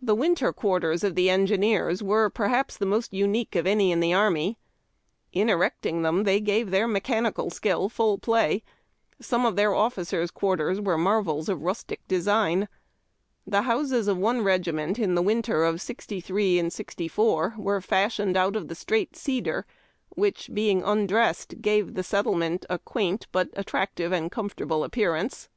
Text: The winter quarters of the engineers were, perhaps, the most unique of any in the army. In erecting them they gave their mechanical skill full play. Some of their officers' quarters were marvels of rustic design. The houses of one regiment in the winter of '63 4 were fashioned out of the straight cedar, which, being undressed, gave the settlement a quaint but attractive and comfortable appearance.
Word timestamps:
The 0.00 0.14
winter 0.14 0.52
quarters 0.52 1.02
of 1.02 1.16
the 1.16 1.28
engineers 1.28 2.04
were, 2.04 2.30
perhaps, 2.30 2.76
the 2.76 2.86
most 2.86 3.12
unique 3.12 3.56
of 3.56 3.66
any 3.66 3.90
in 3.90 3.98
the 3.98 4.14
army. 4.14 4.58
In 5.32 5.48
erecting 5.50 6.02
them 6.02 6.22
they 6.22 6.38
gave 6.38 6.70
their 6.70 6.86
mechanical 6.86 7.50
skill 7.50 7.88
full 7.88 8.16
play. 8.16 8.62
Some 9.20 9.44
of 9.44 9.56
their 9.56 9.74
officers' 9.74 10.30
quarters 10.30 10.80
were 10.80 10.96
marvels 10.96 11.48
of 11.48 11.62
rustic 11.62 12.06
design. 12.06 12.68
The 13.44 13.62
houses 13.62 14.06
of 14.06 14.18
one 14.18 14.42
regiment 14.44 15.00
in 15.00 15.16
the 15.16 15.20
winter 15.20 15.64
of 15.64 15.80
'63 15.82 16.70
4 17.08 17.54
were 17.58 17.80
fashioned 17.80 18.36
out 18.36 18.54
of 18.54 18.68
the 18.68 18.76
straight 18.76 19.16
cedar, 19.16 19.66
which, 20.10 20.48
being 20.54 20.84
undressed, 20.84 21.60
gave 21.60 21.94
the 21.94 22.04
settlement 22.04 22.64
a 22.70 22.78
quaint 22.78 23.26
but 23.32 23.48
attractive 23.54 24.12
and 24.12 24.30
comfortable 24.30 24.84
appearance. 24.84 25.48